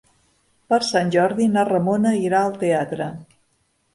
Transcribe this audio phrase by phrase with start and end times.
[0.71, 3.13] Per Sant Jordi na Ramona irà al teatre.